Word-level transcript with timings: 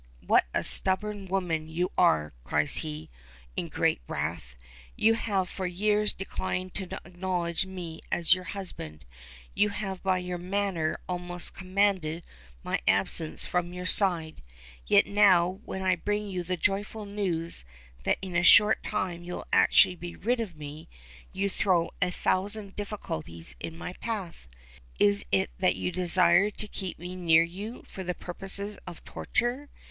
"What 0.25 0.47
a 0.51 0.63
stubborn 0.63 1.27
woman 1.27 1.69
you 1.69 1.91
are," 1.95 2.33
cries 2.43 2.77
he, 2.77 3.11
in 3.55 3.67
great 3.69 4.01
wrath. 4.07 4.55
"You 4.95 5.13
have 5.13 5.47
for 5.47 5.67
years 5.67 6.11
declined 6.11 6.73
to 6.73 6.99
acknowledge 7.05 7.67
me 7.67 8.01
as 8.11 8.33
your 8.33 8.45
husband. 8.45 9.05
You 9.53 9.69
have 9.69 10.01
by 10.01 10.17
your 10.17 10.39
manner 10.39 10.99
almost 11.07 11.53
commanded 11.53 12.23
my 12.63 12.81
absence 12.87 13.45
from 13.45 13.73
your 13.73 13.85
side; 13.85 14.41
yet 14.87 15.05
now 15.05 15.59
when 15.65 15.83
I 15.83 15.97
bring 15.97 16.25
you 16.27 16.41
the 16.41 16.57
joyful 16.57 17.05
news 17.05 17.63
that 18.03 18.17
in 18.23 18.35
a 18.35 18.41
short 18.41 18.81
time 18.81 19.23
you 19.23 19.33
will 19.35 19.47
actually 19.53 19.97
be 19.97 20.15
rid 20.15 20.39
of 20.39 20.55
me, 20.55 20.89
you 21.31 21.47
throw 21.47 21.91
a 22.01 22.09
thousand 22.09 22.75
difficulties 22.75 23.55
in 23.59 23.77
my 23.77 23.93
path. 23.93 24.47
Is 24.97 25.25
it 25.31 25.51
that 25.59 25.75
you 25.75 25.91
desire 25.91 26.49
to 26.49 26.67
keep 26.67 26.97
me 26.97 27.15
near 27.15 27.43
you 27.43 27.83
for 27.85 28.03
the 28.03 28.15
purposes 28.15 28.79
of 28.87 29.03
torture? 29.03 29.69